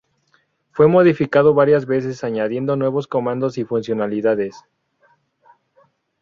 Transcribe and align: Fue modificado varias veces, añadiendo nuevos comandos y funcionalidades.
Fue 0.71 0.87
modificado 0.87 1.53
varias 1.53 1.85
veces, 1.85 2.23
añadiendo 2.23 2.75
nuevos 2.75 3.05
comandos 3.05 3.59
y 3.59 3.65
funcionalidades. 3.65 4.59